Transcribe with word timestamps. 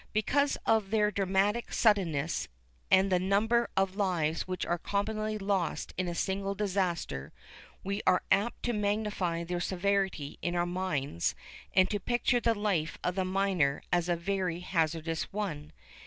Because 0.13 0.57
of 0.65 0.89
their 0.89 1.11
dramatic 1.11 1.71
suddenness, 1.71 2.47
and 2.89 3.11
the 3.11 3.19
number 3.19 3.69
of 3.77 3.95
lives 3.95 4.47
which 4.47 4.65
are 4.65 4.79
commonly 4.79 5.37
lost 5.37 5.93
in 5.95 6.07
a 6.07 6.15
single 6.15 6.55
disaster, 6.55 7.31
we 7.83 8.01
are 8.07 8.23
apt 8.31 8.63
to 8.63 8.73
magnify 8.73 9.43
their 9.43 9.59
severity 9.59 10.39
in 10.41 10.55
our 10.55 10.65
minds 10.65 11.35
and 11.75 11.87
to 11.91 11.99
picture 11.99 12.39
the 12.39 12.55
life 12.55 12.97
of 13.03 13.13
the 13.13 13.23
miner 13.23 13.83
as 13.91 14.09
a 14.09 14.15
very 14.15 14.61
hazardous 14.61 15.31
one. 15.31 15.71